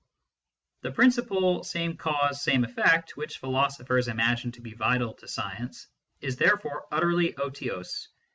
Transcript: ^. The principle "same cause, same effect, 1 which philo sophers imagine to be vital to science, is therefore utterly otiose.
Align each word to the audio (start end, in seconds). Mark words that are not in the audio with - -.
^. 0.01 0.03
The 0.81 0.89
principle 0.91 1.63
"same 1.63 1.95
cause, 1.95 2.41
same 2.41 2.63
effect, 2.63 3.15
1 3.15 3.21
which 3.21 3.37
philo 3.37 3.67
sophers 3.69 4.07
imagine 4.07 4.51
to 4.53 4.61
be 4.61 4.73
vital 4.73 5.13
to 5.13 5.27
science, 5.27 5.85
is 6.21 6.37
therefore 6.37 6.87
utterly 6.91 7.37
otiose. 7.37 8.07